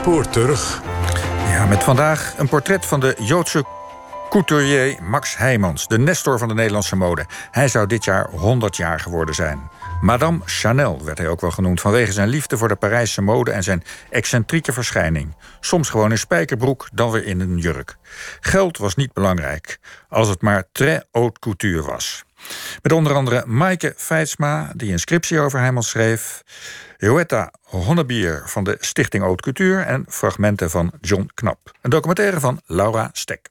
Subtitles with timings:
[0.00, 0.82] spoor terug.
[1.48, 3.64] Ja, met vandaag een portret van de Joodse
[4.28, 7.26] couturier Max Heijmans, de nestor van de Nederlandse mode.
[7.50, 9.70] Hij zou dit jaar 100 jaar geworden zijn.
[10.00, 13.62] Madame Chanel werd hij ook wel genoemd vanwege zijn liefde voor de Parijse mode en
[13.62, 15.34] zijn excentrieke verschijning.
[15.60, 17.96] Soms gewoon in spijkerbroek, dan weer in een jurk.
[18.40, 22.24] Geld was niet belangrijk, als het maar très haute couture was.
[22.82, 26.42] Met onder andere Maaike Feitsma, die een scriptie over Heijmans schreef.
[26.96, 31.72] Joetta Honnebier van de Stichting Haute Couture en fragmenten van John Knap.
[31.82, 33.48] Een documentaire van Laura Stek.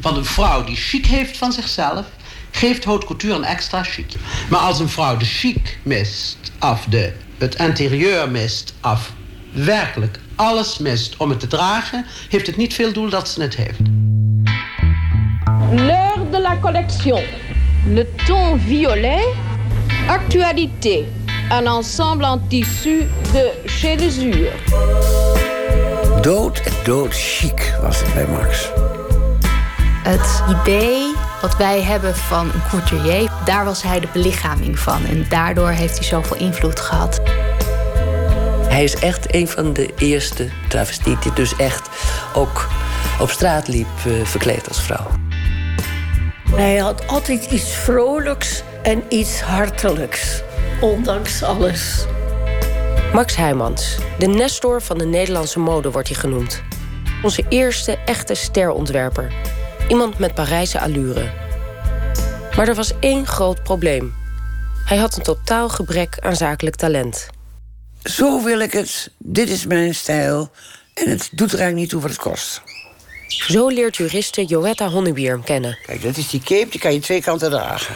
[0.00, 2.06] Van een vrouw die chic heeft van zichzelf,
[2.50, 4.14] geeft haute couture een extra chic.
[4.50, 9.12] Maar als een vrouw de chic mist, af de, het interieur mist, af
[9.52, 13.56] werkelijk alles mist om het te dragen, heeft het niet veel doel dat ze het
[13.56, 13.80] heeft.
[15.70, 17.24] L'heure de la collection.
[17.88, 19.22] Le ton violet.
[20.08, 21.04] Actualité.
[21.50, 24.52] Un ensemble en tissu de chez Lesure.
[26.20, 28.70] Dood en dood chic was het bij Max.
[30.02, 35.04] Het idee wat wij hebben van een couturier, daar was hij de belichaming van.
[35.04, 37.20] En daardoor heeft hij zoveel invloed gehad.
[38.68, 41.88] Hij is echt een van de eerste travestieten die dus echt
[42.34, 42.68] ook
[43.20, 45.25] op straat liep uh, verkleed als vrouw.
[46.56, 50.42] Hij had altijd iets vrolijks en iets hartelijks,
[50.80, 52.06] ondanks alles.
[53.12, 56.62] Max Heijmans, de nestor van de Nederlandse mode wordt hij genoemd.
[57.22, 59.32] Onze eerste echte sterontwerper.
[59.88, 61.30] Iemand met Parijse allure.
[62.56, 64.14] Maar er was één groot probleem.
[64.84, 67.26] Hij had een totaal gebrek aan zakelijk talent.
[68.02, 70.50] Zo wil ik het, dit is mijn stijl
[70.94, 72.62] en het doet er eigenlijk niet toe wat het kost.
[73.26, 75.78] Zo leert juriste Joetta Honnebier hem kennen.
[75.86, 77.94] Kijk, dat is die cape, die kan je twee kanten dragen.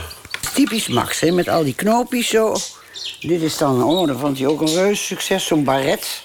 [0.54, 2.56] Typisch Max, hè, met al die knoopjes zo.
[3.20, 6.24] Dit is dan, oh, dan vond hij ook een reus succes, zo'n baret.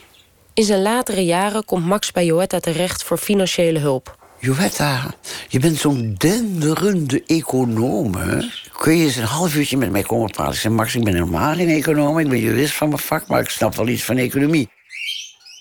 [0.53, 4.17] In zijn latere jaren komt Max bij Joetta terecht voor financiële hulp.
[4.39, 5.13] Joetta,
[5.47, 8.47] je bent zo'n denderende econoom, hè?
[8.77, 10.53] Kun je eens een half uurtje met mij komen praten?
[10.53, 12.19] Ik zeg, Max, ik ben helemaal geen econoom.
[12.19, 14.69] Ik ben jurist van mijn vak, maar ik snap wel iets van economie.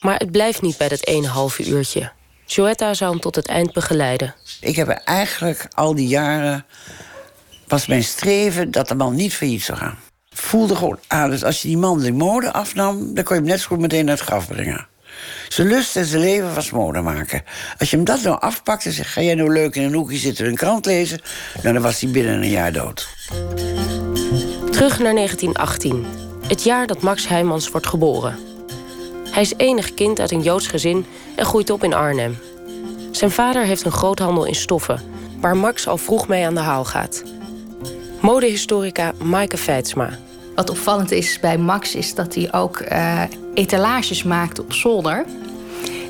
[0.00, 2.12] Maar het blijft niet bij dat ene halve uurtje.
[2.46, 4.34] Joetta zou hem tot het eind begeleiden.
[4.60, 6.66] Ik heb eigenlijk al die jaren...
[7.66, 9.98] was mijn streven dat de man niet failliet zou gaan.
[10.30, 13.14] Voelde gewoon aan, dus als je die man de mode afnam...
[13.14, 14.86] dan kon je hem net zo goed meteen naar het graf brengen.
[15.48, 17.42] Zijn lust en zijn leven was mode maken.
[17.78, 19.10] Als je hem dat nou afpakt en zegt...
[19.10, 21.20] ga jij nou leuk in een hoekje zitten en een krant lezen...
[21.62, 23.08] Nou, dan was hij binnen een jaar dood.
[24.70, 26.06] Terug naar 1918.
[26.46, 28.53] Het jaar dat Max Heijmans wordt geboren.
[29.34, 32.38] Hij is enig kind uit een Joods gezin en groeit op in Arnhem.
[33.10, 35.00] Zijn vader heeft een groothandel in stoffen...
[35.40, 37.22] waar Max al vroeg mee aan de haal gaat.
[38.20, 40.18] Modehistorica Maaike Feitsma.
[40.54, 43.22] Wat opvallend is bij Max is dat hij ook uh,
[43.54, 45.24] etalages maakt op zolder.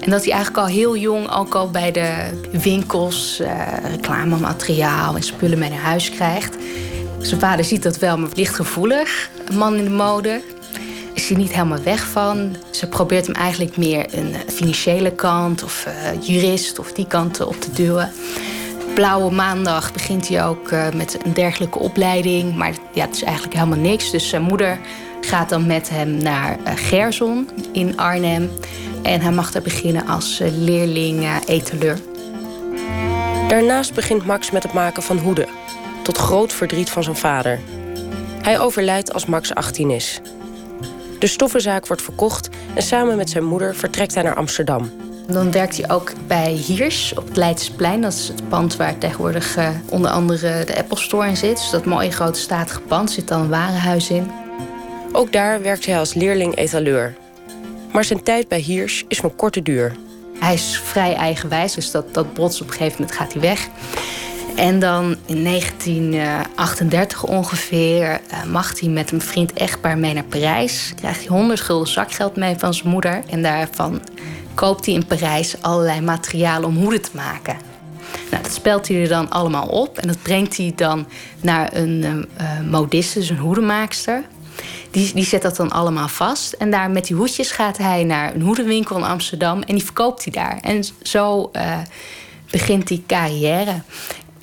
[0.00, 5.22] En dat hij eigenlijk al heel jong ook al bij de winkels uh, reclamemateriaal en
[5.22, 6.56] spullen mee naar huis krijgt.
[7.18, 9.30] Zijn vader ziet dat wel, maar licht gevoelig.
[9.44, 10.40] Een man in de mode.
[11.24, 12.56] Is niet helemaal weg van.
[12.70, 17.60] Ze probeert hem eigenlijk meer een financiële kant of uh, jurist of die kant op
[17.60, 18.12] te duwen.
[18.94, 22.56] Blauwe Maandag begint hij ook met een dergelijke opleiding.
[22.56, 24.10] Maar ja, het is eigenlijk helemaal niks.
[24.10, 24.78] Dus zijn moeder
[25.20, 28.50] gaat dan met hem naar Gerson in Arnhem.
[29.02, 31.98] En hij mag daar beginnen als leerling etaleur.
[33.48, 35.48] Daarnaast begint Max met het maken van hoeden.
[36.02, 37.60] Tot groot verdriet van zijn vader.
[38.42, 40.20] Hij overlijdt als Max 18 is.
[41.24, 44.90] De stoffenzaak wordt verkocht en samen met zijn moeder vertrekt hij naar Amsterdam.
[45.26, 48.00] Dan werkt hij ook bij Hiers op het Leidseplein.
[48.00, 51.56] Dat is het pand waar tegenwoordig uh, onder andere de Apple Store in zit.
[51.56, 54.30] Dus dat mooie grote statige pand zit dan een warenhuis in.
[55.12, 57.14] Ook daar werkt hij als leerling-etaleur.
[57.92, 59.96] Maar zijn tijd bij Hiers is van korte duur.
[60.38, 63.68] Hij is vrij eigenwijs, dus dat, dat bots op een gegeven moment gaat hij weg.
[64.54, 70.92] En dan in 1938 ongeveer uh, mag hij met een vriend echtpaar mee naar Parijs.
[70.96, 73.22] Krijgt hij 100 gulden zakgeld mee van zijn moeder.
[73.30, 74.00] En daarvan
[74.54, 77.56] koopt hij in Parijs allerlei materialen om hoeden te maken.
[78.30, 81.06] Nou, dat spelt hij er dan allemaal op en dat brengt hij dan
[81.40, 82.02] naar een
[82.40, 84.22] uh, modiste, dus een hoedenmaakster.
[84.90, 86.52] Die, die zet dat dan allemaal vast.
[86.52, 90.24] En daar met die hoedjes gaat hij naar een hoedenwinkel in Amsterdam en die verkoopt
[90.24, 90.58] hij daar.
[90.60, 91.50] En zo
[92.50, 93.82] begint die carrière.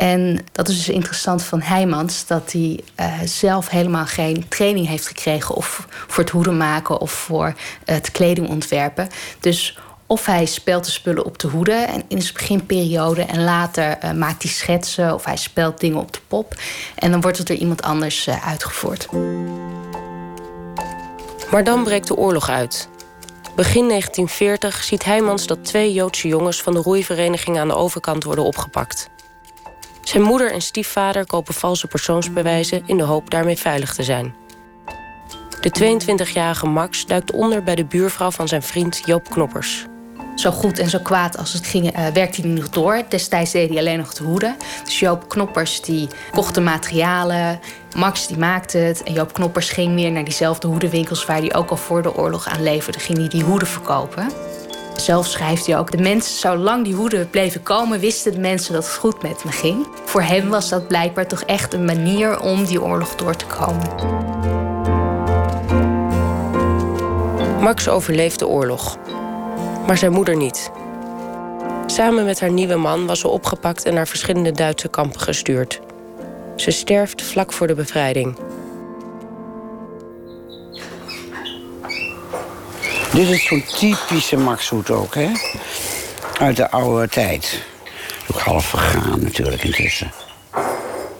[0.01, 5.07] En dat is dus interessant van Heijmans, dat hij uh, zelf helemaal geen training heeft
[5.07, 7.53] gekregen of voor het hoeden maken of voor
[7.85, 9.07] het kledingontwerpen.
[9.39, 13.21] Dus of hij spelt de spullen op de hoede en in zijn beginperiode.
[13.21, 16.55] En later uh, maakt hij schetsen of hij spelt dingen op de pop.
[16.95, 19.07] En dan wordt het door iemand anders uitgevoerd.
[21.51, 22.89] Maar dan breekt de oorlog uit.
[23.55, 28.43] Begin 1940 ziet Heijmans dat twee Joodse jongens van de roeivereniging aan de overkant worden
[28.43, 29.09] opgepakt.
[30.11, 34.35] Zijn moeder en stiefvader kopen valse persoonsbewijzen in de hoop daarmee veilig te zijn.
[35.61, 39.85] De 22-jarige Max duikt onder bij de buurvrouw van zijn vriend Joop Knoppers.
[40.35, 43.03] Zo goed en zo kwaad als het ging, uh, werkte hij nog door.
[43.09, 44.55] Destijds deed hij alleen nog de hoeden.
[44.83, 47.59] Dus Joop Knoppers die kocht de materialen.
[47.95, 49.03] Max die maakte het.
[49.03, 51.25] En Joop Knoppers ging weer naar diezelfde hoedenwinkels...
[51.25, 52.99] waar hij ook al voor de oorlog aan leverde.
[52.99, 54.50] Ging hij die hoeden verkopen.
[54.95, 58.85] Zelf schrijft hij ook: De mensen, zolang die hoeden bleven komen, wisten de mensen dat
[58.85, 59.87] het goed met me ging.
[60.05, 63.89] Voor hem was dat blijkbaar toch echt een manier om die oorlog door te komen.
[67.61, 68.97] Max overleeft de oorlog,
[69.87, 70.71] maar zijn moeder niet.
[71.85, 75.81] Samen met haar nieuwe man was ze opgepakt en naar verschillende Duitse kampen gestuurd.
[76.55, 78.35] Ze sterft vlak voor de bevrijding.
[83.13, 85.31] Dit is zo'n typische Maxhoed ook, hè?
[86.39, 87.61] Uit de oude tijd.
[88.31, 90.11] Ook half vergaan natuurlijk intussen.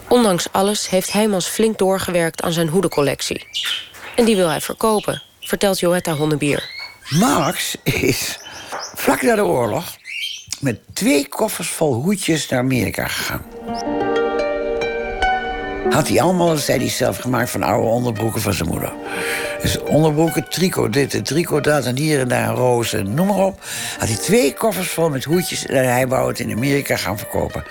[0.08, 3.48] Ondanks alles heeft Heijmans flink doorgewerkt aan zijn hoedencollectie.
[4.16, 6.70] En die wil hij verkopen, vertelt Joetta Honnebier.
[7.10, 8.40] Max is
[8.96, 9.86] vlak na de oorlog
[10.60, 13.44] met twee koffers vol hoedjes naar Amerika gegaan.
[15.92, 18.94] Had hij allemaal, zei hij zelf, gemaakt van oude onderbroeken van zijn moeder.
[19.62, 23.46] Dus onderbroeken, tricot dit en tricot dat en hier en daar een roos noem maar
[23.46, 23.60] op.
[24.00, 27.64] Had hij twee koffers vol met hoedjes en hij wou het in Amerika gaan verkopen.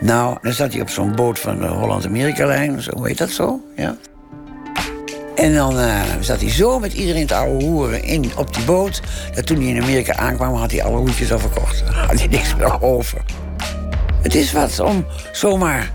[0.00, 3.96] Nou, dan zat hij op zo'n boot van de Holland-Amerika-lijn, zo heet dat zo, ja.
[5.34, 9.00] En dan uh, zat hij zo met iedereen te oude hoeren in, op die boot.
[9.34, 11.80] Dat toen hij in Amerika aankwam, had hij alle hoedjes al verkocht.
[12.08, 13.22] Had hij niks meer over.
[14.22, 15.92] Het is wat om zomaar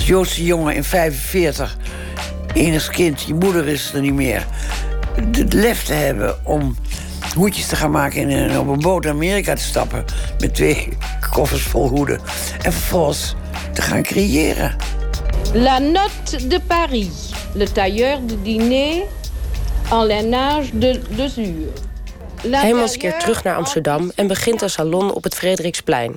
[0.00, 1.76] als Joodse jongen in 45,
[2.54, 4.46] enig kind, je moeder is er niet meer.
[5.14, 6.76] Het lef te hebben om
[7.34, 10.04] hoedjes te gaan maken en op een boot naar Amerika te stappen.
[10.38, 10.88] Met twee
[11.34, 12.20] koffers vol hoeden.
[12.62, 13.34] En vervolgens
[13.72, 14.76] te gaan creëren.
[15.52, 17.30] La note de Paris.
[17.54, 19.02] Le tailleur de dîner
[19.90, 21.72] en lainage de Lesure.
[22.50, 26.14] Heimans keert terug naar Amsterdam en begint een salon op het Frederiksplein.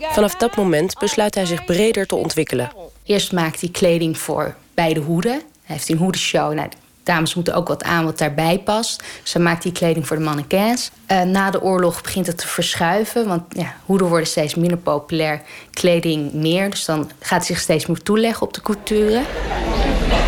[0.00, 2.72] Vanaf dat moment besluit hij zich breder te ontwikkelen.
[3.04, 5.32] Eerst maakt hij kleding voor beide hoeden.
[5.32, 6.52] Hij heeft een hoedenshow.
[6.52, 6.68] Nou,
[7.02, 9.02] dames moeten ook wat aan wat daarbij past.
[9.22, 10.90] Dus dan maakt hij kleding voor de mannequins.
[11.08, 13.26] Uh, na de oorlog begint het te verschuiven.
[13.26, 15.42] Want ja, hoeden worden steeds minder populair.
[15.70, 16.70] Kleding meer.
[16.70, 19.22] Dus dan gaat hij zich steeds meer toeleggen op de couture.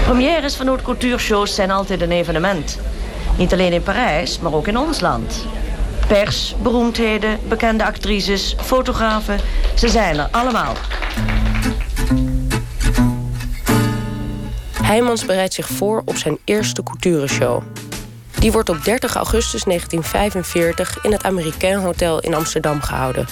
[0.05, 2.79] Premières van haute couture shows zijn altijd een evenement.
[3.39, 5.45] Niet alleen in Parijs, maar ook in ons land.
[6.07, 9.39] Pers, beroemdheden, bekende actrices, fotografen.
[9.75, 10.75] Ze zijn er allemaal.
[14.83, 17.63] Heijmans bereidt zich voor op zijn eerste coutureshow.
[18.39, 23.27] Die wordt op 30 augustus 1945 in het Americain Hotel in Amsterdam gehouden.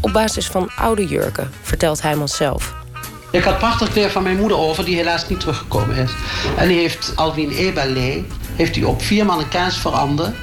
[0.00, 2.74] Op basis van oude jurken, vertelt Heijmans zelf.
[3.30, 6.10] Ik had prachtig kleer van mijn moeder over, die helaas niet teruggekomen is.
[6.56, 8.24] En die heeft Alwin Eberle
[8.56, 10.36] heeft hij op vier mannequins veranderd.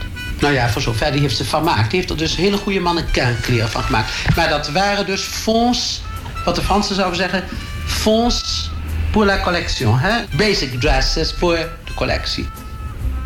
[0.46, 1.90] Nou ja, voor zover die heeft ze vermaakt.
[1.90, 4.12] Die heeft er dus hele goede mannequinkleren van gemaakt.
[4.36, 6.02] Maar dat waren dus fonds,
[6.44, 7.44] wat de Fransen zouden zeggen,
[7.86, 8.70] fonds
[9.12, 9.98] pour la collection.
[9.98, 10.24] Hè?
[10.38, 12.50] Basic dresses voor de collectie.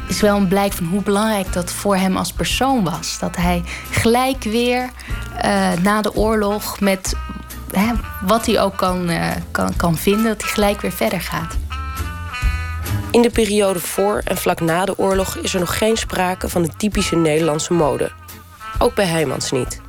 [0.02, 3.20] Het is wel een blijk van hoe belangrijk dat voor hem als persoon was.
[3.20, 4.90] Dat hij gelijk weer
[5.46, 7.16] uh, na de oorlog met
[7.72, 11.58] hè, wat hij ook kan, uh, kan, kan vinden, dat hij gelijk weer verder gaat.
[13.12, 16.62] In de periode voor en vlak na de oorlog is er nog geen sprake van
[16.62, 18.12] de typische Nederlandse mode.
[18.80, 19.82] Ook bij Heijmans niet.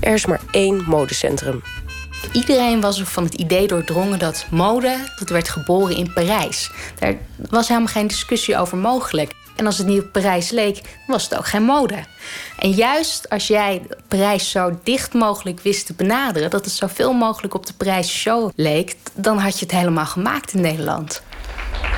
[0.00, 1.62] Er is maar één modecentrum.
[2.32, 6.70] Iedereen was van het idee doordrongen dat mode, dat werd geboren in Parijs.
[6.98, 7.14] Daar
[7.50, 9.32] was helemaal geen discussie over mogelijk.
[9.56, 12.04] En als het niet op Parijs leek, was het ook geen mode.
[12.58, 17.54] En juist als jij Parijs zo dicht mogelijk wist te benaderen, dat het zoveel mogelijk
[17.54, 21.22] op de Parijs show leek, dan had je het helemaal gemaakt in Nederland.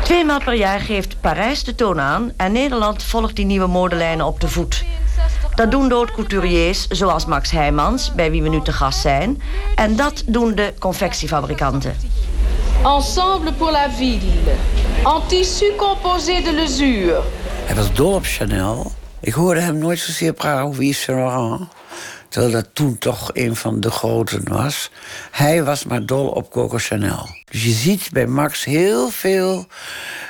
[0.03, 4.41] Tweemaal per jaar geeft Parijs de toon aan en Nederland volgt die nieuwe modelijnen op
[4.41, 4.85] de voet.
[5.55, 9.43] Dat doen de couturiers zoals Max Heijmans, bij wie we nu te gast zijn.
[9.75, 11.97] En dat doen de confectiefabrikanten.
[12.85, 14.21] Ensemble pour la ville.
[15.05, 17.21] En tissu composé de lesure.
[17.65, 18.93] Hij was dol op Chanel.
[19.21, 21.69] Ik hoorde hem nooit zozeer praten over Yves Saint Laurent.
[22.33, 24.91] Terwijl dat toen toch een van de groten was.
[25.31, 27.29] Hij was maar dol op Coco Chanel.
[27.51, 29.67] Dus je ziet bij Max heel veel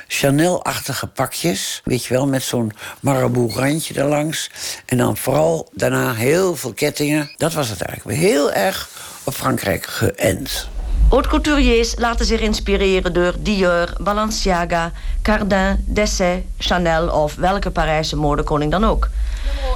[0.07, 1.81] Chanel-achtige pakjes.
[1.83, 4.49] Weet je wel, met zo'n marabout-randje erlangs.
[4.85, 7.31] En dan vooral daarna heel veel kettingen.
[7.37, 8.19] Dat was het eigenlijk.
[8.19, 8.89] Heel erg
[9.23, 10.67] op Frankrijk geënt.
[11.09, 14.91] Haute couturiers laten zich inspireren door Dior, Balenciaga,
[15.21, 19.09] Cardin, Dessay, Chanel of welke Parijse modekoning dan ook.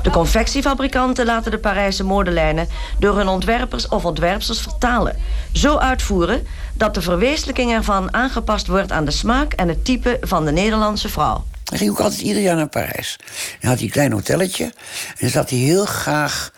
[0.01, 2.67] De confectiefabrikanten laten de Parijse modelijnen
[2.99, 5.15] door hun ontwerpers of ontwerpsters vertalen.
[5.53, 10.45] Zo uitvoeren dat de verwezenlijking ervan aangepast wordt aan de smaak en het type van
[10.45, 11.45] de Nederlandse vrouw.
[11.63, 13.19] Hij ging ook altijd ieder jaar naar Parijs.
[13.59, 14.63] Hij had een klein hotelletje.
[14.63, 14.73] En
[15.19, 16.51] dan zat hij heel graag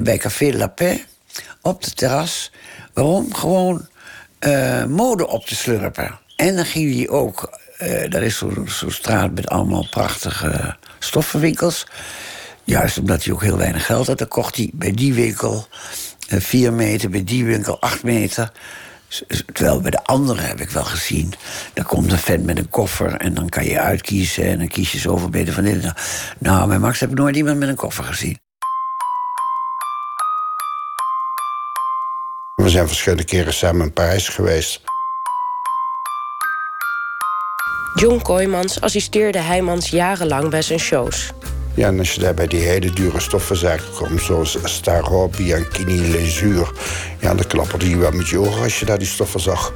[0.00, 1.04] bij Café La Paix
[1.62, 2.50] op de terras.
[2.92, 3.34] Waarom?
[3.34, 3.86] Gewoon
[4.40, 6.18] uh, mode op te slurpen.
[6.36, 7.58] En dan ging hij ook...
[7.82, 11.86] Uh, daar is zo'n zo straat met allemaal prachtige stoffenwinkels.
[12.68, 14.18] Juist omdat hij ook heel weinig geld had.
[14.18, 15.66] Dan kocht hij bij die winkel
[16.32, 18.52] uh, vier meter, bij die winkel acht meter.
[19.52, 21.32] Terwijl bij de andere heb ik wel gezien.
[21.74, 24.44] Dan komt een vent met een koffer en dan kan je uitkiezen.
[24.44, 25.92] En dan kies je zoveel beter van dit.
[26.38, 28.38] Nou, bij Max heb ik nooit iemand met een koffer gezien.
[32.54, 34.80] We zijn verschillende keren samen in Parijs geweest.
[37.94, 41.32] John Kooijmans assisteerde Heijmans jarenlang bij zijn shows.
[41.78, 46.72] Ja, en als je daar bij die hele dure stoffenzaken komt, zoals Starro, Bianchini, Lezuur...
[47.18, 49.72] ja, dan klapperde je wel met je ogen als je daar die stoffen zag.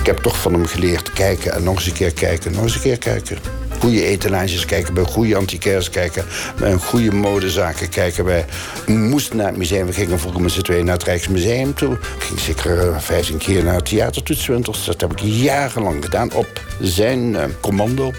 [0.00, 2.74] Ik heb toch van hem geleerd kijken en nog eens een keer kijken, nog eens
[2.74, 3.38] een keer kijken
[3.78, 6.24] goede etalages kijken, bij goede antiquaires kijken,
[6.58, 8.24] bij een goede modezaken kijken.
[8.24, 8.44] Wij
[8.86, 9.86] moesten naar het museum.
[9.86, 11.92] We gingen vroeger met z'n tweeën naar het Rijksmuseum toe.
[11.92, 14.84] Ik ging zeker 15 eh, keer naar het theatertoetswinters.
[14.84, 18.12] Dat heb ik jarenlang gedaan op zijn uh, commando.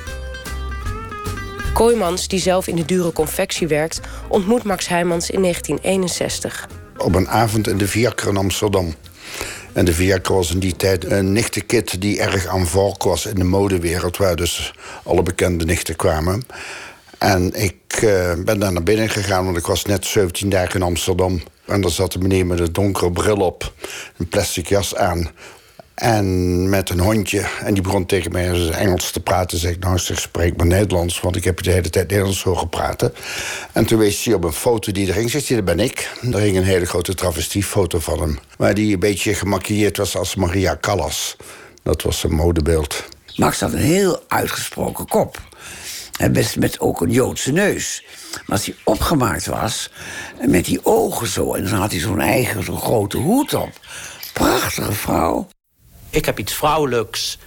[1.76, 6.68] Kooimans, die zelf in de dure confectie werkt, ontmoet Max Heijmans in 1961.
[6.98, 8.94] Op een avond in de Viakker in Amsterdam.
[9.74, 13.36] En de Viagra was in die tijd een nichtenkit die erg aan volk was in
[13.36, 16.44] de modewereld, waar dus alle bekende nichten kwamen.
[17.18, 20.86] En ik uh, ben daar naar binnen gegaan, want ik was net 17 dagen in
[20.86, 21.42] Amsterdam.
[21.66, 23.74] En daar zat een meneer met een donkere bril op,
[24.18, 25.30] een plastic jas aan.
[25.96, 27.46] En met een hondje.
[27.64, 29.58] En die begon tegen mij Engels te praten.
[29.58, 31.20] Zeg ik, nou, zeg, spreek maar Nederlands.
[31.20, 33.14] Want ik heb de hele tijd Nederlands horen praten.
[33.72, 35.30] En toen wees hij op een foto die er ging.
[35.30, 36.12] Zegt hij, dat ben ik.
[36.32, 38.40] Er hing een hele grote travestiefoto van hem.
[38.58, 41.36] Waar die een beetje gemaquilleerd was als Maria Callas.
[41.84, 43.04] Dat was zijn modebeeld.
[43.36, 45.42] Max had een heel uitgesproken kop.
[46.18, 48.06] En best met ook een Joodse neus.
[48.32, 49.92] Maar als hij opgemaakt was,
[50.40, 51.54] en met die ogen zo...
[51.54, 53.70] en dan had hij zo'n eigen, zo'n grote hoed op.
[54.34, 55.48] Prachtige vrouw.
[56.16, 57.38] Ik heb iets vrouwelijks.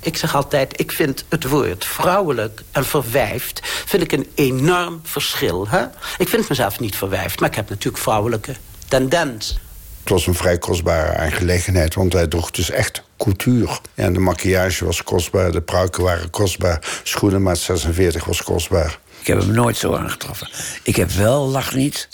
[0.00, 3.60] Ik zeg altijd, ik vind het woord vrouwelijk en verwijfd...
[3.64, 5.68] vind ik een enorm verschil.
[5.68, 5.84] Hè?
[6.18, 8.54] Ik vind mezelf niet verwijfd, maar ik heb natuurlijk vrouwelijke
[8.88, 9.58] tendens.
[10.00, 13.78] Het was een vrij kostbare aangelegenheid, want hij droeg dus echt couture.
[13.94, 17.00] En de maquillage was kostbaar, de pruiken waren kostbaar...
[17.02, 18.98] schoenen maat 46 was kostbaar.
[19.20, 20.48] Ik heb hem nooit zo aangetroffen.
[20.82, 22.08] Ik heb wel, lach niet,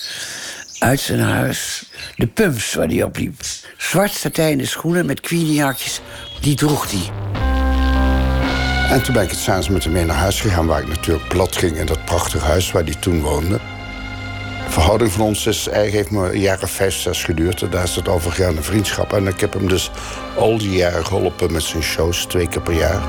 [0.79, 1.85] uit zijn huis
[2.17, 3.41] de pumps waar hij op liep.
[3.77, 6.01] Zwart satijnen schoenen met queeniehakjes,
[6.41, 7.11] die droeg hij.
[8.91, 10.67] En toen ben ik het s'avonds met hem mee naar huis gegaan...
[10.67, 13.61] waar ik natuurlijk plat ging in dat prachtige huis waar hij toen woonde.
[14.65, 17.63] De verhouding van ons is, eigenlijk heeft me een jaar of vijf, zes geduurd.
[17.63, 19.13] En daar is het overgegaan een vriendschap.
[19.13, 19.91] En ik heb hem dus
[20.37, 23.03] al die jaren geholpen met zijn shows, twee keer per jaar.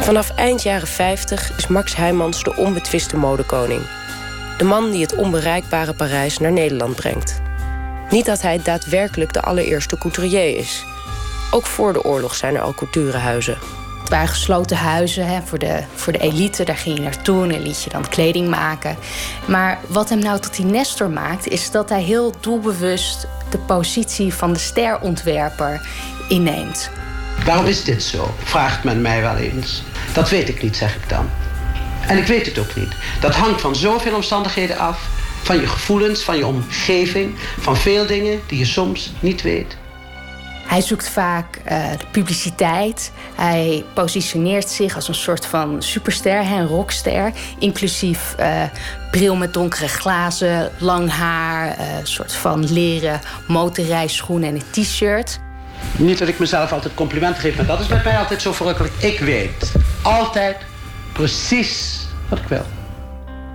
[0.00, 3.80] Vanaf eind jaren 50 is Max Heijmans de onbetwiste modekoning.
[4.58, 7.40] De man die het onbereikbare Parijs naar Nederland brengt.
[8.10, 10.84] Niet dat hij daadwerkelijk de allereerste couturier is.
[11.50, 13.58] Ook voor de oorlog zijn er al couturehuizen.
[14.00, 16.64] Het waren gesloten huizen hè, voor, de, voor de elite.
[16.64, 18.96] Daar ging je naartoe en liet je dan kleding maken.
[19.46, 21.48] Maar wat hem nou tot die Nestor maakt...
[21.48, 25.88] is dat hij heel doelbewust de positie van de sterontwerper
[26.28, 26.90] inneemt.
[27.44, 28.34] Waarom is dit zo?
[28.42, 29.82] Vraagt men mij wel eens.
[30.12, 31.30] Dat weet ik niet, zeg ik dan.
[32.08, 32.92] En ik weet het ook niet.
[33.20, 35.08] Dat hangt van zoveel omstandigheden af.
[35.42, 39.76] Van je gevoelens, van je omgeving, van veel dingen die je soms niet weet.
[40.66, 43.12] Hij zoekt vaak uh, de publiciteit.
[43.34, 47.32] Hij positioneert zich als een soort van superster, een rockster.
[47.58, 48.62] Inclusief uh,
[49.10, 55.38] bril met donkere glazen, lang haar, uh, soort van leren motorrijschoenen en een t-shirt.
[55.96, 58.94] Niet dat ik mezelf altijd complimenten geef, maar dat is bij mij altijd zo verrukkelijk.
[58.98, 59.72] Ik weet
[60.02, 60.56] altijd
[61.12, 61.97] precies
[62.28, 62.64] wat ik wil.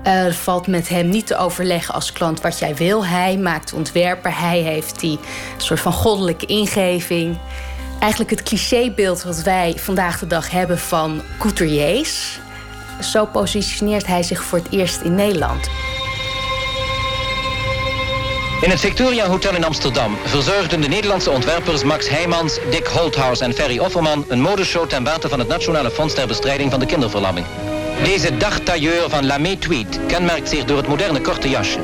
[0.08, 3.06] Uh, valt met hem niet te overleggen als klant wat jij wil.
[3.06, 5.20] Hij maakt ontwerper, hij heeft die
[5.58, 7.38] soort van goddelijke ingeving.
[8.00, 12.40] Eigenlijk het clichébeeld wat wij vandaag de dag hebben van couturiers.
[13.02, 15.70] Zo positioneert hij zich voor het eerst in Nederland.
[18.62, 23.54] In het Victoria Hotel in Amsterdam verzorgden de Nederlandse ontwerpers Max Heijmans, Dick Holthaus en
[23.54, 27.46] Ferry Offerman een modeshow ten bate van het Nationale Fonds ter Bestrijding van de Kinderverlamming.
[28.02, 31.80] Deze dagtailleur van Lamé Tweed kenmerkt zich door het moderne korte jasje.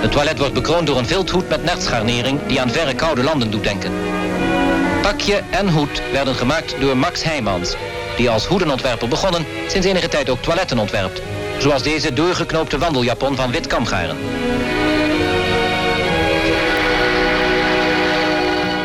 [0.00, 3.62] Het toilet wordt bekroond door een vilthoed met nertsgarnering die aan verre koude landen doet
[3.62, 3.92] denken.
[5.02, 7.74] Pakje en hoed werden gemaakt door Max Heijmans,
[8.16, 11.22] die als hoedenontwerper begonnen sinds enige tijd ook toiletten ontwerpt.
[11.58, 14.16] Zoals deze doorgeknoopte wandeljapon van wit kamgaren.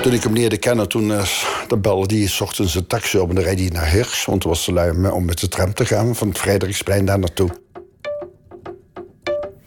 [0.03, 1.23] Toen ik hem leerde kennen, toen uh,
[1.67, 4.25] dan belde hij s ochtends een taxi op en dan reed hij naar Hirsch.
[4.25, 7.19] Want toen was te lui om met de tram te gaan van het Frederiksplein daar
[7.19, 7.49] naartoe.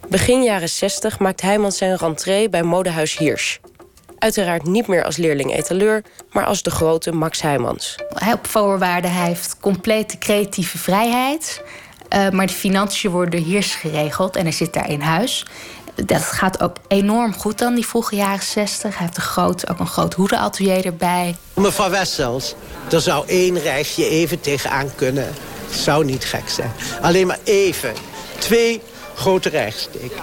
[0.08, 3.56] Begin jaren 60 maakt Heijmans zijn rentree bij modehuis Hirsch.
[4.18, 7.94] Uiteraard niet meer als leerling-etaleur, maar als de grote Max Heijmans.
[8.08, 11.62] Hij op voorwaarden, hij heeft complete creatieve vrijheid.
[12.14, 15.46] Uh, maar de financiën worden door Hirsch geregeld en hij zit daar in huis
[16.04, 18.98] dat gaat ook enorm goed dan, die vroege jaren 60.
[18.98, 21.36] Hij heeft een groot, ook een groot hoedenatelier erbij.
[21.54, 22.54] Mevrouw Wessels,
[22.90, 25.24] er zou één reisje even tegenaan kunnen.
[25.66, 26.72] Het zou niet gek zijn.
[27.00, 27.92] Alleen maar even.
[28.38, 28.80] Twee
[29.14, 30.22] grote rijsteken.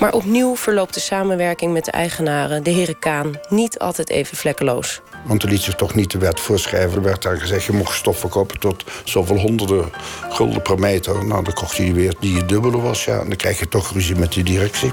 [0.00, 5.00] Maar opnieuw verloopt de samenwerking met de eigenaren, de heren Kaan, niet altijd even vlekkeloos.
[5.22, 6.96] Want er liet zich toch niet de wet voorschrijven.
[6.96, 9.90] Er werd daar gezegd, je mocht stof verkopen tot zoveel honderden
[10.28, 11.26] gulden per meter.
[11.26, 13.04] Nou, dan kocht hij weer die je dubbele was.
[13.04, 14.92] Ja, en dan krijg je toch ruzie met die directie.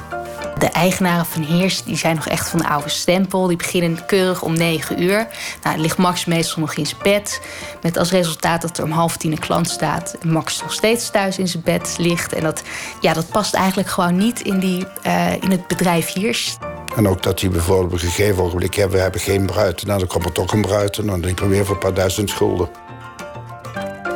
[0.57, 3.47] De eigenaren van Heers die zijn nog echt van de oude stempel.
[3.47, 5.27] Die beginnen keurig om negen uur.
[5.63, 7.41] Nou, ligt Max meestal nog in zijn bed.
[7.81, 10.15] Met als resultaat dat er om half tien een klant staat.
[10.21, 12.33] En Max nog steeds thuis in zijn bed ligt.
[12.33, 12.63] En dat,
[13.01, 16.57] ja, dat past eigenlijk gewoon niet in, die, uh, in het bedrijf Heers.
[16.97, 18.75] En ook dat hij bijvoorbeeld op een gegeven ogenblik...
[18.75, 19.85] Ja, we hebben geen bruid.
[19.85, 20.97] Nou, dan komt er toch een bruid.
[20.97, 22.69] En dan denk ik weer voor een paar duizend schulden.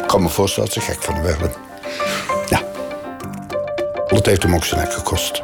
[0.01, 1.51] Ik kan me voorstellen dat ze gek van werden.
[2.49, 2.61] Ja.
[4.07, 5.41] Dat heeft hem ook zijn nek gekost.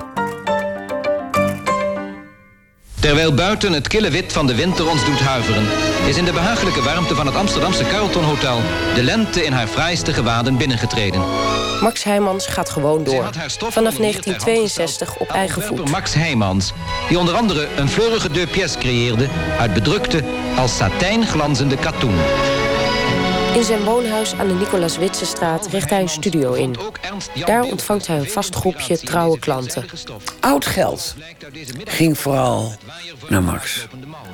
[3.00, 5.68] Terwijl buiten het kille wit van de winter ons doet huiveren...
[6.08, 8.62] is in de behagelijke warmte van het Amsterdamse Carlton Hotel...
[8.96, 11.22] de lente in haar fraaiste gewaden binnengetreden.
[11.82, 13.30] Max Heijmans gaat gewoon door.
[13.58, 15.90] Vanaf 1962 op eigen voet.
[15.90, 16.74] Max Heijmans,
[17.08, 19.28] die onder andere een fleurige deux pièces creëerde...
[19.60, 20.24] uit bedrukte,
[20.56, 22.16] als satijn glanzende katoen.
[23.54, 26.76] In zijn woonhuis aan de Nicolaas Witsestraat richt hij een studio in.
[27.46, 29.86] Daar ontvangt hij een vast groepje trouwe klanten.
[30.40, 31.16] Oud geld
[31.84, 32.74] ging vooral
[33.30, 33.88] naar Max.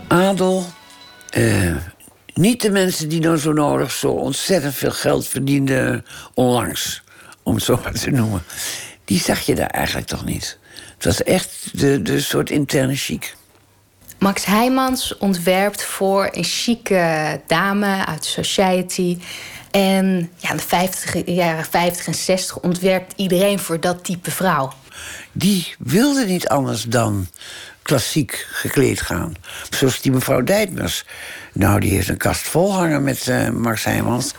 [0.08, 0.66] Adel,
[1.30, 1.76] eh,
[2.34, 7.04] niet de mensen die dan zo nodig zo ontzettend veel geld verdienden onlangs,
[7.44, 8.44] om het zo maar te noemen.
[9.06, 10.58] Die zag je daar eigenlijk toch niet.
[10.96, 13.36] Het was echt de, de soort interne chic.
[14.24, 19.18] Max Heijmans ontwerpt voor een chique dame uit society.
[19.72, 24.74] En ja, in de 50, jaren 50 en 60 ontwerpt iedereen voor dat type vrouw.
[25.32, 27.28] Die wilde niet anders dan
[27.82, 29.34] klassiek gekleed gaan.
[29.70, 31.06] Zoals die mevrouw Dijtmers.
[31.54, 34.32] Nou, die heeft een kast vol hangen met uh, Max Heijmans.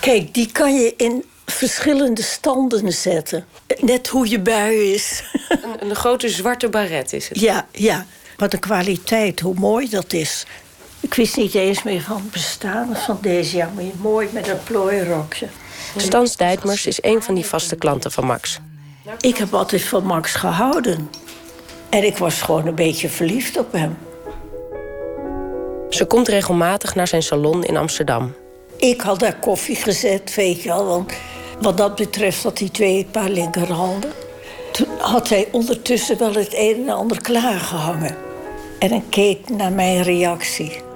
[0.00, 3.46] Kijk, die kan je in verschillende standen zetten.
[3.80, 5.22] Net hoe je bui is.
[5.48, 7.40] Een, een grote zwarte baret is het.
[7.40, 8.06] Ja, ja.
[8.36, 10.46] Wat een kwaliteit, hoe mooi dat is.
[11.00, 13.56] Ik wist niet eens meer van het bestaan van deze.
[13.56, 15.46] Ja, maar mooi met een plooirokje.
[15.96, 18.60] Stans Dijtmers is een van die vaste klanten van Max.
[19.20, 21.10] Ik heb altijd van Max gehouden.
[21.88, 23.96] En ik was gewoon een beetje verliefd op hem.
[25.90, 28.34] Ze komt regelmatig naar zijn salon in Amsterdam.
[28.76, 30.86] Ik had daar koffie gezet, weet je wel.
[30.86, 31.12] Want
[31.60, 34.12] wat dat betreft had hij twee paar linkerhanden.
[34.72, 38.16] Toen had hij ondertussen wel het een en ander klaargehangen.
[38.78, 40.86] En dan keek naar mijn reactie.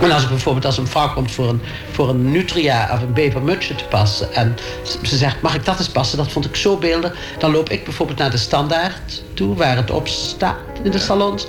[0.00, 1.60] En als bijvoorbeeld als een vrouw komt voor een,
[1.90, 4.34] voor een nutria of een bevermutsje te passen...
[4.34, 4.56] en
[5.02, 6.18] ze zegt, mag ik dat eens passen?
[6.18, 7.16] Dat vond ik zo beeldig.
[7.38, 11.46] Dan loop ik bijvoorbeeld naar de standaard toe, waar het op staat in de salons.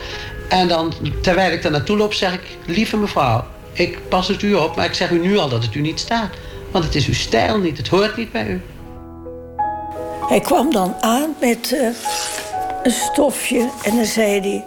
[0.50, 2.42] En dan, terwijl ik daar naartoe loop, zeg ik...
[2.66, 5.76] lieve mevrouw, ik pas het u op, maar ik zeg u nu al dat het
[5.76, 6.30] u niet staat.
[6.78, 8.62] Want het is uw stijl niet, het hoort niet bij u.
[10.28, 11.88] Hij kwam dan aan met uh,
[12.84, 14.66] een stofje en dan zei hij...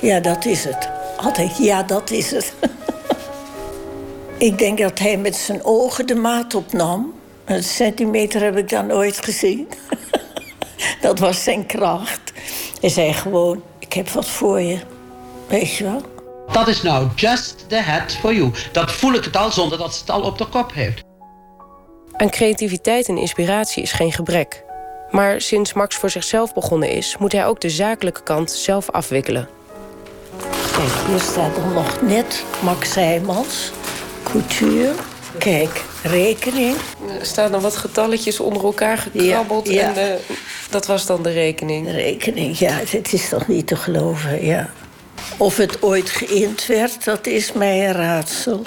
[0.00, 0.88] Ja, dat is het.
[1.16, 2.52] Altijd, ja, dat is het.
[4.48, 7.14] ik denk dat hij met zijn ogen de maat opnam.
[7.44, 9.68] Een centimeter heb ik dan nooit gezien.
[11.00, 12.32] dat was zijn kracht.
[12.80, 14.78] Hij zei gewoon, ik heb wat voor je.
[15.46, 16.13] Weet je wel?
[16.52, 18.50] Dat is nou just the hat for you.
[18.72, 21.02] Dat voel ik het al zonder dat ze het al op de kop heeft.
[22.16, 24.64] Aan creativiteit en inspiratie is geen gebrek.
[25.10, 29.48] Maar sinds Max voor zichzelf begonnen is, moet hij ook de zakelijke kant zelf afwikkelen.
[30.72, 33.72] Kijk, hier staat er nog net Max Heijmans,
[34.22, 34.92] couture.
[35.38, 36.76] Kijk, rekening.
[37.20, 39.68] Er staan nog wat getalletjes onder elkaar gekrabbeld.
[39.68, 40.16] Ja, En uh,
[40.70, 41.86] dat was dan de rekening.
[41.86, 42.72] De rekening, ja.
[42.72, 44.70] Het is toch niet te geloven, ja.
[45.36, 48.62] Of het ooit geïnd werd, dat is mij een raadsel.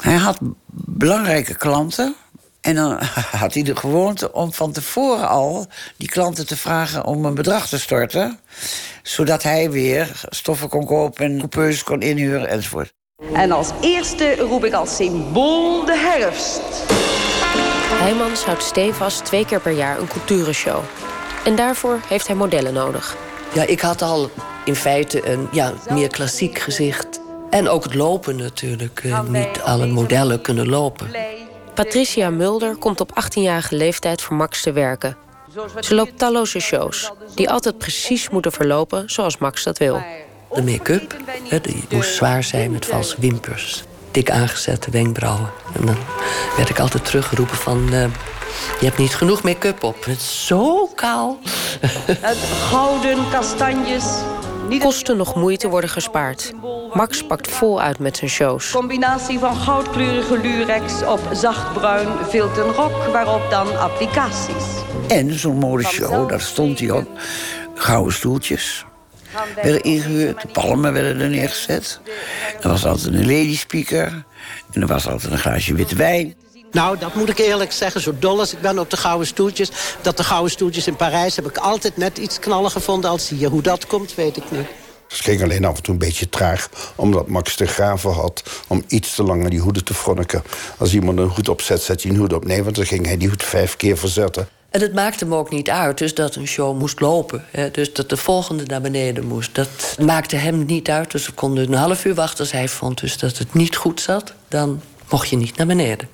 [0.00, 0.38] Hij had
[0.70, 2.14] belangrijke klanten.
[2.60, 2.98] En dan
[3.42, 7.68] had hij de gewoonte om van tevoren al die klanten te vragen om een bedrag
[7.68, 8.38] te storten.
[9.02, 12.92] Zodat hij weer stoffen kon kopen en coupeurs kon inhuren enzovoort.
[13.32, 16.60] En als eerste roep ik als symbool de herfst.
[18.02, 20.82] Heijmans houdt stevast twee keer per jaar een culturenshow.
[21.44, 23.16] En daarvoor heeft hij modellen nodig.
[23.54, 24.30] Ja, ik had al
[24.64, 27.20] in feite een ja, meer klassiek gezicht.
[27.50, 29.00] En ook het lopen natuurlijk.
[29.04, 31.10] Eh, niet alle modellen kunnen lopen.
[31.74, 35.16] Patricia Mulder komt op 18-jarige leeftijd voor Max te werken.
[35.80, 40.02] Ze loopt talloze shows, die altijd precies moeten verlopen zoals Max dat wil.
[40.54, 41.16] De make-up,
[41.62, 43.84] die moest zwaar zijn met valse wimpers.
[44.10, 45.50] Dik aangezette wenkbrauwen.
[45.74, 45.96] En dan
[46.56, 47.92] werd ik altijd teruggeroepen van...
[47.92, 48.04] Uh,
[48.80, 50.04] je hebt niet genoeg make-up op.
[50.04, 51.38] Het is zo kaal.
[52.70, 54.04] Gouden kastanjes.
[54.78, 56.52] Kosten nog moeite worden gespaard.
[56.92, 58.70] Max pakt vol uit met zijn shows.
[58.70, 63.06] Combinatie van goudkleurige lurex op zachtbruin vilten rok...
[63.12, 64.64] waarop dan applicaties.
[65.08, 67.08] En zo'n modeshow, daar stond hij op.
[67.74, 68.84] Gouden stoeltjes
[69.54, 70.42] werden ingehuurd.
[70.42, 72.00] De palmen werden er neergezet.
[72.60, 74.24] Er was altijd een lady speaker.
[74.72, 76.34] En er was altijd een glaasje witte wijn.
[76.74, 79.70] Nou, dat moet ik eerlijk zeggen, zo dol als ik ben op de gouden stoeltjes...
[80.00, 83.48] dat de gouden stoeltjes in Parijs heb ik altijd net iets knallen gevonden als hier.
[83.48, 84.66] Hoe dat komt, weet ik niet.
[85.08, 88.42] Het ging alleen af en toe een beetje traag, omdat Max de Graven had...
[88.68, 90.42] om iets te langer die hoeden te fronniken.
[90.78, 92.44] Als iemand een hoed opzet, zet hij een hoed op.
[92.44, 94.48] Nee, want dan ging hij die hoed vijf keer verzetten.
[94.70, 97.44] En het maakte hem ook niet uit, dus dat een show moest lopen.
[97.50, 99.54] Hè, dus dat de volgende naar beneden moest.
[99.54, 102.38] Dat maakte hem niet uit, dus we konden een half uur wachten.
[102.38, 106.08] Als hij vond dus dat het niet goed zat, dan mocht je niet naar beneden.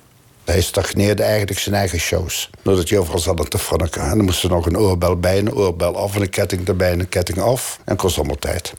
[0.45, 2.49] Hij stagneerde eigenlijk zijn eigen shows.
[2.61, 4.01] Doordat je overal zat te fronniken.
[4.01, 6.15] En dan moest er nog een oorbel bij, een oorbel af...
[6.15, 7.79] en een ketting erbij en een ketting af.
[7.85, 8.73] En kost allemaal tijd.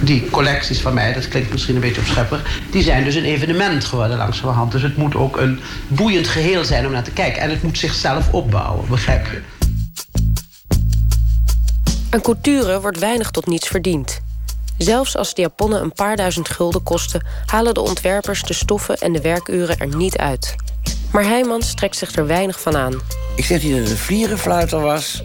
[0.00, 2.60] Die collecties van mij, dat klinkt misschien een beetje opschepper...
[2.70, 4.72] die zijn dus een evenement geworden langzamerhand.
[4.72, 7.42] Dus het moet ook een boeiend geheel zijn om naar te kijken.
[7.42, 9.40] En het moet zichzelf opbouwen, begrijp je?
[12.10, 14.20] Aan couture wordt weinig tot niets verdiend.
[14.78, 17.26] Zelfs als de japonnen een paar duizend gulden kosten...
[17.46, 20.54] halen de ontwerpers de stoffen en de werkuren er niet uit.
[21.12, 23.00] Maar Heijmans trekt zich er weinig van aan.
[23.36, 25.22] Ik zeg niet dat het een vlierenfluiter was...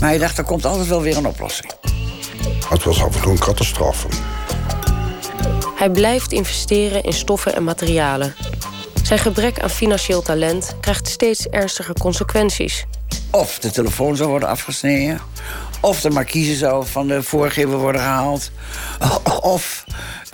[0.00, 1.72] maar hij dacht, er komt altijd wel weer een oplossing.
[2.68, 4.08] Het was af en toe een catastrofe.
[5.76, 8.34] Hij blijft investeren in stoffen en materialen.
[9.02, 12.86] Zijn gebrek aan financieel talent krijgt steeds ernstiger consequenties.
[13.30, 15.20] Of de telefoon zou worden afgesneden...
[15.80, 18.50] of de markiezen zou van de voorgever worden gehaald...
[19.40, 19.84] of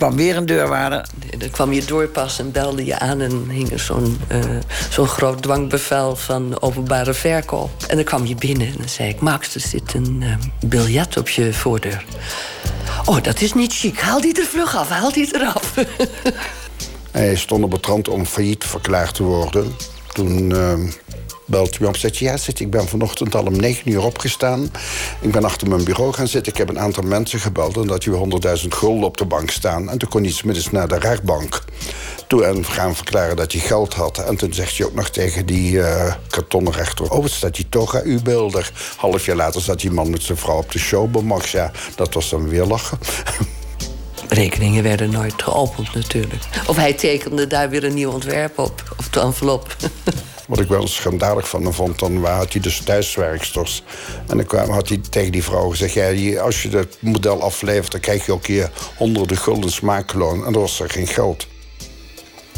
[0.00, 1.06] kwam weer een deurwaarder.
[1.38, 4.44] Dan kwam je doorpas en belde je aan en hing er zo'n uh,
[4.90, 7.70] zo'n groot dwangbevel van openbare verkoop.
[7.88, 10.34] En dan kwam je binnen en dan zei ik: Max, er zit een uh,
[10.66, 12.04] biljet op je voordeur.
[13.04, 13.98] Oh, dat is niet chic.
[13.98, 15.74] Haal die er vlug af, haal die eraf.
[17.10, 19.74] Hij stond op het rand om failliet verklaard te worden.
[20.12, 20.74] Toen uh,
[21.50, 22.16] belt hij me op en zegt...
[22.16, 24.70] ja, zit, ik ben vanochtend al om negen uur opgestaan.
[25.20, 26.52] Ik ben achter mijn bureau gaan zitten.
[26.52, 27.76] Ik heb een aantal mensen gebeld...
[27.76, 29.90] en dat je 100.000 gulden op de bank staan.
[29.90, 31.64] En toen kon hij middags naar de rechtbank
[32.26, 32.44] toe...
[32.44, 34.18] en gaan verklaren dat hij geld had.
[34.18, 37.10] En toen zegt hij ook nog tegen die uh, kartonnen rechter...
[37.10, 38.72] oh, wat staat die toga, uw beelder.
[38.96, 41.50] Half jaar later zat die man met zijn vrouw op de show bij Max.
[41.50, 42.98] Ja, dat was dan weer lachen.
[44.28, 46.42] Rekeningen werden nooit geopend natuurlijk.
[46.66, 49.76] Of hij tekende daar weer een nieuw ontwerp op, op de envelop.
[50.50, 53.82] Wat ik wel schandalig van hem vond, dan had hij dus thuiswerksters.
[54.28, 55.94] En dan kwam, had hij tegen die vrouw gezegd...
[55.94, 60.46] Ja, als je het model aflevert, dan krijg je ook hier honderden gulden smaakloon.
[60.46, 61.46] En dan was er geen geld.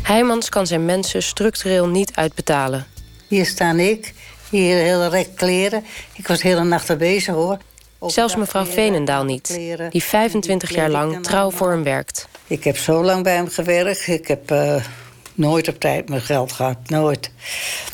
[0.03, 2.87] Heijmans kan zijn mensen structureel niet uitbetalen.
[3.29, 4.15] Hier sta ik,
[4.51, 5.85] hier hele rek kleren.
[6.15, 7.59] Ik was de hele nacht bezig, hoor.
[8.07, 9.59] Zelfs mevrouw Veenendaal niet,
[9.91, 12.29] die 25 jaar lang trouw voor hem werkt.
[12.47, 14.07] Ik heb zo lang bij hem gewerkt.
[14.07, 14.85] Ik heb uh,
[15.35, 17.31] nooit op tijd mijn geld gehad, nooit.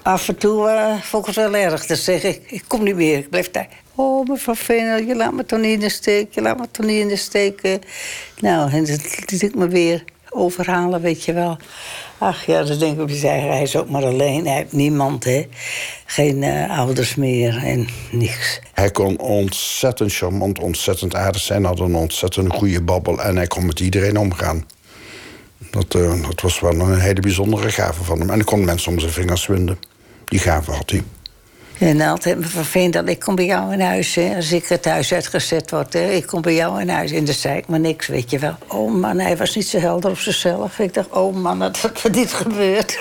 [0.03, 1.87] Af en toe uh, vond het wel erg.
[1.87, 3.69] Dan zeg ik, ik kom niet meer, ik blijf daar.
[3.95, 6.35] Oh, mevrouw Veenendaal, je laat me toch niet in de steek.
[6.35, 7.79] Je laat me toch niet in de steek.
[8.41, 11.57] Nou, en dan liet ik me weer overhalen, weet je wel.
[12.19, 14.47] Ach ja, dan denk ik op zijn hij is ook maar alleen.
[14.47, 15.49] Hij heeft niemand, hè.
[16.05, 18.61] Geen uh, ouders meer en niks.
[18.73, 21.65] Hij kon ontzettend charmant, ontzettend aardig zijn.
[21.65, 23.23] Had een ontzettend goede babbel.
[23.23, 24.67] En hij kon met iedereen omgaan.
[25.79, 28.29] Dat, uh, dat was wel een hele bijzondere gave van hem.
[28.31, 29.79] En hij kon mensen om zijn vingers winden.
[30.25, 31.03] Die gave had hij.
[31.79, 34.15] En altijd me vervelend dat ik kom bij jou in huis.
[34.15, 34.37] Hè.
[34.37, 36.11] Als ik het huis uitgezet word, hè.
[36.11, 37.11] ik kom bij jou in huis.
[37.11, 38.57] En dan zei ik maar niks, weet je wel.
[38.67, 40.79] Oh man, hij was niet zo helder op zichzelf.
[40.79, 42.99] Ik dacht, oh man, dat er dit gebeurt.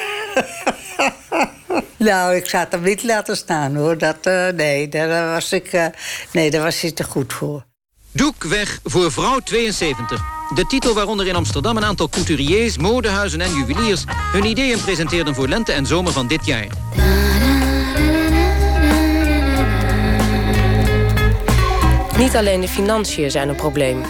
[1.97, 3.97] nou, ik zou het hem niet laten staan hoor.
[3.97, 5.85] Dat, uh, nee, daar was ik, uh,
[6.31, 7.65] nee, daar was hij te goed voor.
[8.11, 10.36] Doek weg voor vrouw 72.
[10.53, 14.03] De titel waaronder in Amsterdam een aantal couturiers, modehuizen en juweliers...
[14.07, 16.67] hun ideeën presenteerden voor lente en zomer van dit jaar.
[22.17, 24.01] Niet alleen de financiën zijn een probleem.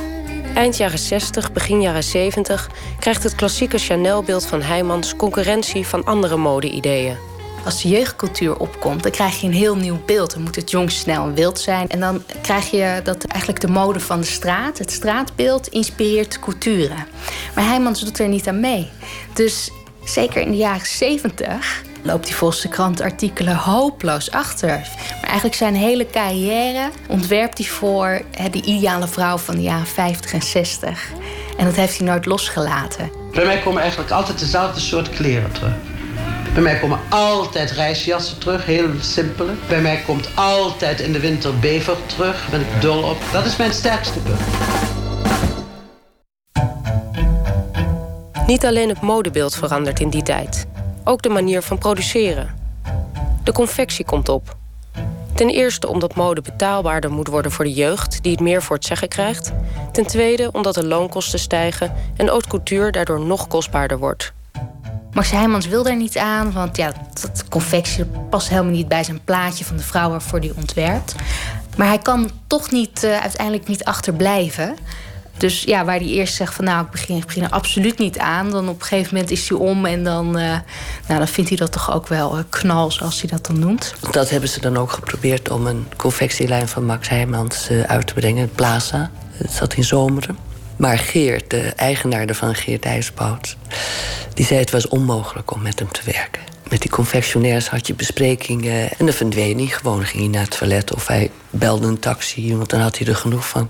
[0.53, 2.69] Eind jaren 60, begin jaren 70
[2.99, 7.17] krijgt het klassieke Chanel-beeld van Heijmans concurrentie van andere mode-ideeën.
[7.67, 10.33] Als de jeugdcultuur opkomt, dan krijg je een heel nieuw beeld.
[10.33, 11.89] Dan moet het jong, snel en wild zijn.
[11.89, 16.95] En dan krijg je dat eigenlijk de mode van de straat, het straatbeeld, inspireert couture.
[17.55, 18.89] Maar Heijmans doet er niet aan mee.
[19.33, 19.71] Dus
[20.03, 24.69] zeker in de jaren 70 loopt die volgens krant artikelen hopeloos achter.
[25.21, 30.33] Maar eigenlijk zijn hele carrière ontwerpt hij voor de ideale vrouw van de jaren 50
[30.33, 31.11] en 60.
[31.57, 33.11] En dat heeft hij nooit losgelaten.
[33.31, 35.73] Bij mij komen eigenlijk altijd dezelfde soort kleren terug.
[36.57, 39.53] Bij mij komen altijd reisjassen terug, heel simpele.
[39.67, 43.17] Bij mij komt altijd in de winter bever terug, daar ben ik dol op.
[43.31, 44.39] Dat is mijn sterkste punt.
[48.47, 50.67] Niet alleen het modebeeld verandert in die tijd,
[51.03, 52.55] ook de manier van produceren.
[53.43, 54.55] De confectie komt op.
[55.35, 58.85] Ten eerste omdat mode betaalbaarder moet worden voor de jeugd, die het meer voor het
[58.85, 59.51] zeggen krijgt.
[59.91, 64.35] Ten tweede omdat de loonkosten stijgen en haute couture daardoor nog kostbaarder wordt.
[65.17, 69.23] Max Heijmans wil daar niet aan, want ja, dat confectie past helemaal niet bij zijn
[69.23, 71.15] plaatje van de vrouw waarvoor hij ontwerpt.
[71.77, 74.75] Maar hij kan toch niet, uh, uiteindelijk niet achterblijven.
[75.37, 78.17] Dus ja, waar hij eerst zegt van nou, ik begin, ik begin er absoluut niet
[78.17, 78.49] aan.
[78.49, 80.43] Dan op een gegeven moment is hij om en dan, uh,
[81.07, 83.93] nou, dan vindt hij dat toch ook wel uh, knal, zoals hij dat dan noemt.
[84.11, 88.51] Dat hebben ze dan ook geprobeerd om een confectielijn van Max Heijmans uit te brengen,
[88.51, 89.11] Plaza.
[89.31, 90.37] Het zat in Zomeren.
[90.75, 93.57] Maar Geert, de eigenaar van Geert IJsbout,
[94.37, 96.41] die zei het was onmogelijk om met hem te werken.
[96.69, 100.05] Met die confectionairs had je besprekingen en dan verdween hij gewoon.
[100.05, 103.15] ging hij naar het toilet of hij belde een taxi, want dan had hij er
[103.15, 103.69] genoeg van.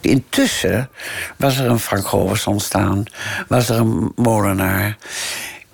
[0.00, 0.90] Intussen
[1.36, 3.04] was er een Frank Govers ontstaan,
[3.48, 4.96] was er een molenaar.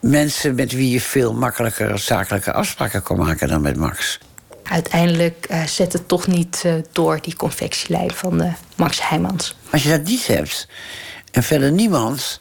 [0.01, 4.19] Mensen met wie je veel makkelijker zakelijke afspraken kon maken dan met Max.
[4.63, 9.57] Uiteindelijk uh, zet het toch niet uh, door, die confectielijn van uh, Max Heijmans.
[9.71, 10.69] Als je dat niet hebt
[11.31, 12.41] en verder niemand,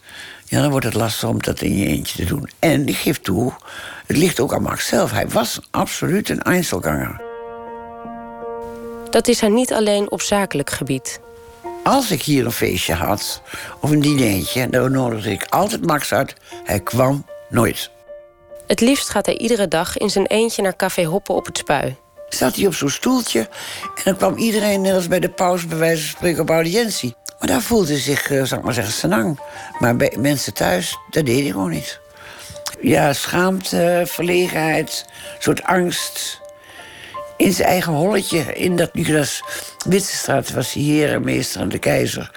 [0.50, 2.50] ja, dan wordt het lastig om dat in je eentje te doen.
[2.60, 3.54] En ik geef toe,
[4.06, 5.12] het ligt ook aan Max zelf.
[5.12, 7.22] Hij was absoluut een Einzelganger.
[9.10, 11.20] Dat is hij niet alleen op zakelijk gebied.
[11.84, 13.42] Als ik hier een feestje had,
[13.80, 16.36] of een dinertje, dan nodigde ik altijd Max uit.
[16.64, 17.90] Hij kwam nooit.
[18.68, 21.96] Het liefst gaat hij iedere dag in zijn eentje naar Café Hoppen op het Spui.
[22.30, 23.40] Zat hij op zo'n stoeltje
[23.96, 27.16] en dan kwam iedereen, net als bij de pauze, bij wijze van spreken op audiëntie.
[27.40, 29.40] Maar daar voelde zich, uh, zal ik maar zeggen, senang.
[29.80, 32.00] Maar bij mensen thuis, dat deed hij gewoon niet.
[32.82, 35.06] Ja, schaamte, verlegenheid,
[35.40, 36.42] soort angst.
[37.38, 39.44] In zijn eigen holletje, in dat Nicolas
[39.88, 42.32] Witsenstraat was hij herenmeester en de keizer.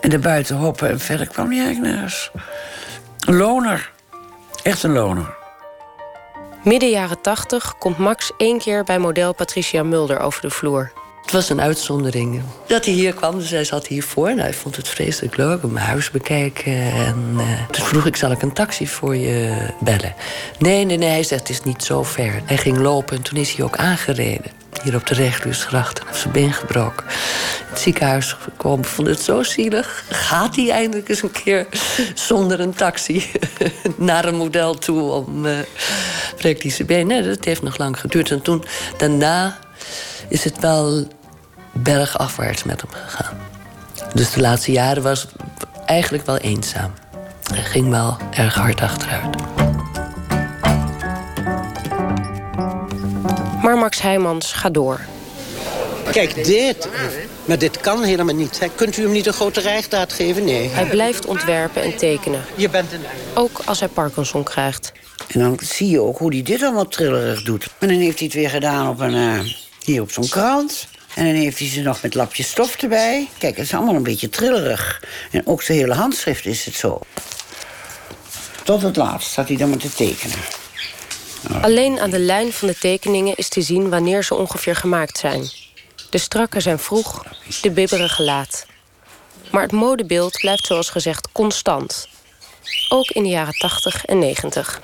[0.00, 2.30] En de buiten hoppen en verder kwam hij eigenlijk nergens.
[3.20, 3.92] Een loner.
[4.62, 5.34] Echt een loner.
[6.64, 10.92] Midden jaren tachtig komt Max één keer bij model Patricia Mulder over de vloer.
[11.24, 12.42] Het was een uitzondering.
[12.66, 14.28] Dat hij hier kwam, dus hij zat hiervoor.
[14.28, 16.74] En hij vond het vreselijk leuk om mijn huis bekijken.
[16.92, 20.14] En uh, toen vroeg ik, zal ik een taxi voor je bellen?
[20.58, 22.42] Nee, nee, nee, hij zegt, het is niet zo ver.
[22.44, 24.50] Hij ging lopen en toen is hij ook aangereden.
[24.82, 27.06] Hier op de Rechtluusgracht en zijn been gebroken.
[27.68, 30.04] Het ziekenhuis gekomen, vond het zo zielig.
[30.08, 31.66] Gaat hij eindelijk eens een keer
[32.14, 33.30] zonder een taxi
[33.96, 35.52] naar een model toe om uh,
[36.38, 37.06] hij zijn been?
[37.06, 38.30] Nee, dat heeft nog lang geduurd.
[38.30, 38.64] En toen,
[38.96, 39.58] daarna
[40.28, 41.06] is het wel
[41.72, 43.36] bergafwaarts met hem gegaan.
[44.14, 45.26] Dus de laatste jaren was
[45.86, 46.92] eigenlijk wel eenzaam.
[47.52, 49.36] Hij ging wel erg hard achteruit.
[53.62, 55.00] Maar Max Heijmans gaat door.
[56.10, 56.88] Kijk, dit.
[57.44, 58.68] Maar dit kan helemaal niet.
[58.74, 60.44] Kunt u hem niet een grote rijgdaad geven?
[60.44, 60.68] Nee.
[60.68, 62.44] Hij blijft ontwerpen en tekenen.
[62.54, 63.00] Je bent een...
[63.34, 64.92] Ook als hij Parkinson krijgt.
[65.28, 67.66] En dan zie je ook hoe hij dit allemaal trillerig doet.
[67.78, 69.38] En dan heeft hij het weer gedaan op een, uh,
[69.84, 70.86] hier op zo'n krant.
[71.14, 73.28] En dan heeft hij ze nog met lapjes stof erbij.
[73.38, 75.02] Kijk, het is allemaal een beetje trillerig.
[75.30, 77.00] En ook zijn hele handschrift is het zo.
[78.64, 80.38] Tot het laatst staat hij dan maar te tekenen.
[81.60, 85.50] Alleen aan de lijn van de tekeningen is te zien wanneer ze ongeveer gemaakt zijn.
[86.10, 87.24] De strakke zijn vroeg,
[87.62, 88.66] de bibberige laat.
[89.50, 92.08] Maar het modebeeld blijft zoals gezegd constant.
[92.88, 94.80] Ook in de jaren 80 en 90.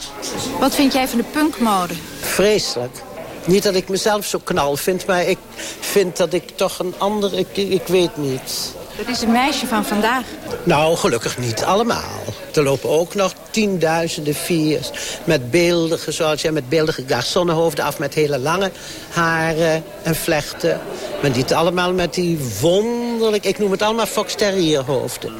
[0.58, 1.94] Wat vind jij van de punkmode?
[2.20, 2.96] Vreselijk.
[3.44, 5.38] Niet dat ik mezelf zo knal vind, maar ik
[5.80, 7.38] vind dat ik toch een ander...
[7.38, 8.74] Ik, ik weet niet.
[8.96, 10.24] Dat is een meisje van vandaag.
[10.62, 12.18] Nou, gelukkig niet allemaal.
[12.54, 14.90] Er lopen ook nog tienduizenden viers
[15.24, 17.98] met beeldige, zoals jij, met beeldige garçonnenhoofden af...
[17.98, 18.70] met hele lange
[19.10, 20.80] haren en vlechten.
[21.22, 23.44] Maar niet allemaal met die wonderlijk...
[23.44, 25.32] Ik noem het allemaal Fox Terrierhoofden.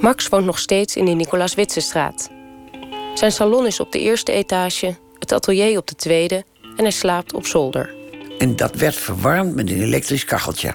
[0.00, 2.37] Max woont nog steeds in de Nicolaas Witsenstraat.
[3.18, 6.44] Zijn salon is op de eerste etage, het atelier op de tweede...
[6.76, 7.94] en hij slaapt op zolder.
[8.38, 10.74] En dat werd verwarmd met een elektrisch kacheltje.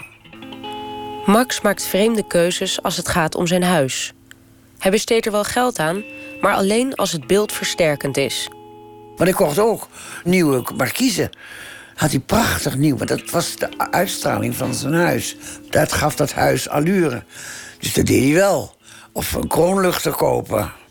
[1.26, 4.14] Max maakt vreemde keuzes als het gaat om zijn huis.
[4.78, 6.04] Hij besteedt er wel geld aan,
[6.42, 8.50] maar alleen als het beeld versterkend is.
[9.18, 9.88] Maar ik kocht ook
[10.24, 11.30] nieuwe markiezen.
[11.96, 15.36] Had hij prachtig nieuw, maar dat was de uitstraling van zijn huis.
[15.70, 17.24] Dat gaf dat huis allure.
[17.80, 18.76] Dus dat deed hij wel.
[19.12, 20.82] Of een kroonluchter kopen.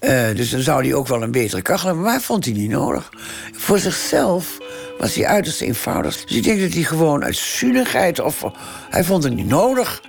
[0.00, 2.04] Uh, dus dan zou hij ook wel een betere kachel hebben.
[2.04, 3.08] Maar hij vond hij niet nodig.
[3.52, 4.58] Voor zichzelf
[4.98, 6.24] was hij uiterst eenvoudig.
[6.24, 8.20] Dus ik denk dat hij gewoon uit zuinigheid...
[8.20, 8.44] of
[8.90, 10.02] hij vond het niet nodig.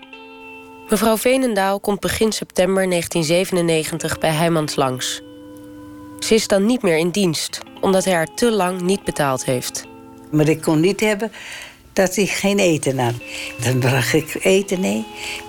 [0.90, 5.22] Mevrouw Veenendaal komt begin september 1997 bij Heijmans langs.
[6.20, 9.86] Ze is dan niet meer in dienst, omdat hij haar te lang niet betaald heeft.
[10.32, 11.32] Maar ik kon niet hebben
[12.00, 13.14] dat hij geen eten had.
[13.64, 15.06] Dan bracht ik eten mee.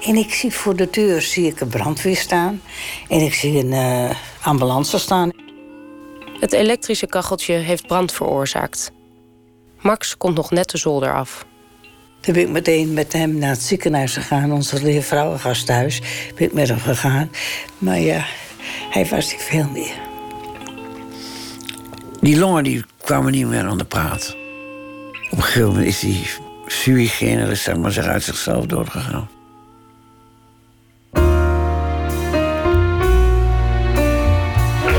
[0.06, 2.62] En ik zie voor de deur zie ik een brandweer staan.
[3.08, 4.10] En ik zie een uh,
[4.42, 5.30] ambulance staan.
[6.40, 8.90] Het elektrische kacheltje heeft brand veroorzaakt.
[9.80, 11.46] Max komt nog net de zolder af.
[12.20, 14.52] Toen ben ik meteen met hem naar het ziekenhuis gegaan.
[14.52, 16.00] Onze vrouwengasthuis.
[16.34, 17.30] Ben ik met hem gegaan.
[17.78, 18.24] Maar ja,
[18.90, 19.94] hij was niet veel meer.
[22.20, 24.39] Die longen die kwamen niet meer aan de praat.
[25.40, 26.26] Op een gegeven moment is die
[26.66, 29.28] sui generis, zeg maar, zich uit zichzelf doorgegaan.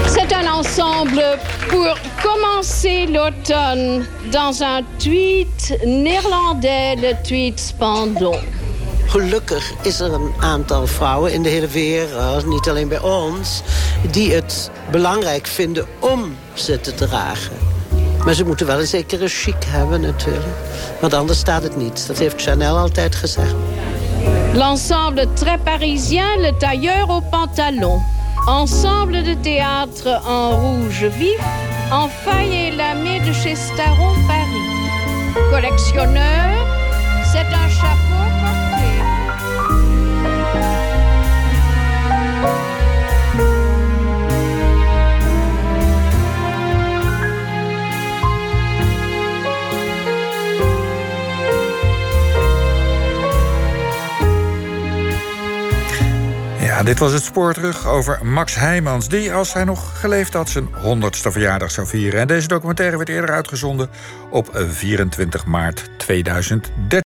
[0.06, 8.40] C'est un ensemble pour commencer l'automne dans un tweet néerlandais, le tweet Spandon.
[9.06, 13.62] Gelukkig is er een aantal vrouwen in de hele wereld, niet alleen bij ons,
[14.12, 17.71] die het belangrijk vinden om ze te dragen.
[18.32, 20.56] Maar ze moeten wel een zekere chic hebben natuurlijk.
[21.00, 22.08] Want anders staat het niet.
[22.08, 23.56] Dat heeft Chanel altijd gezegd.
[24.54, 28.02] L'ensemble très parisien, le tailleur au pantalon.
[28.46, 31.40] Ensemble de théâtre en rouge vif,
[31.92, 34.70] en faille et lamé de chez Staron Paris.
[35.50, 36.66] Collectionneur,
[37.32, 38.11] c'est un chapeau
[56.86, 59.08] Dit was het spoorterug over Max Heijmans...
[59.08, 62.20] die, als hij nog geleefd had, zijn 100ste verjaardag zou vieren.
[62.20, 63.90] En deze documentaire werd eerder uitgezonden
[64.30, 67.00] op 24 maart 2013.